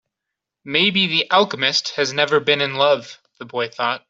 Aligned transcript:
Maybe 0.65 1.05
the 1.05 1.29
alchemist 1.29 1.89
has 1.89 2.11
never 2.11 2.39
been 2.39 2.59
in 2.59 2.73
love, 2.73 3.19
the 3.37 3.45
boy 3.45 3.67
thought. 3.69 3.99